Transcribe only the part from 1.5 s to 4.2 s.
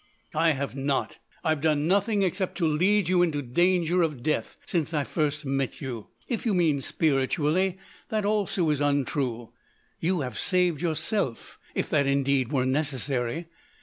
done nothing except to lead you into danger